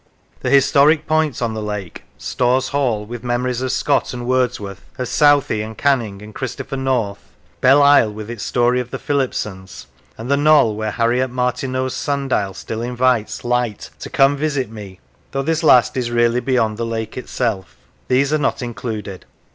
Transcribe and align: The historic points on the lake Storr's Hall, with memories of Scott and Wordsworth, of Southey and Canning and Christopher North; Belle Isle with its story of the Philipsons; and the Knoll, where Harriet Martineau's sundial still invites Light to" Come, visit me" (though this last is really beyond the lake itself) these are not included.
The 0.39 0.49
historic 0.49 1.05
points 1.05 1.43
on 1.43 1.53
the 1.53 1.61
lake 1.61 2.05
Storr's 2.17 2.69
Hall, 2.69 3.05
with 3.05 3.23
memories 3.23 3.61
of 3.61 3.71
Scott 3.71 4.15
and 4.15 4.25
Wordsworth, 4.25 4.83
of 4.97 5.07
Southey 5.07 5.61
and 5.61 5.77
Canning 5.77 6.23
and 6.23 6.33
Christopher 6.33 6.75
North; 6.75 7.19
Belle 7.61 7.83
Isle 7.83 8.11
with 8.11 8.27
its 8.27 8.43
story 8.43 8.79
of 8.79 8.89
the 8.89 8.97
Philipsons; 8.97 9.85
and 10.17 10.31
the 10.31 10.35
Knoll, 10.37 10.75
where 10.75 10.89
Harriet 10.89 11.29
Martineau's 11.29 11.95
sundial 11.95 12.55
still 12.55 12.81
invites 12.81 13.43
Light 13.45 13.91
to" 13.99 14.09
Come, 14.09 14.35
visit 14.35 14.71
me" 14.71 14.99
(though 15.33 15.43
this 15.43 15.61
last 15.61 15.95
is 15.95 16.09
really 16.09 16.39
beyond 16.39 16.77
the 16.77 16.85
lake 16.87 17.15
itself) 17.15 17.75
these 18.07 18.33
are 18.33 18.39
not 18.39 18.63
included. 18.63 19.23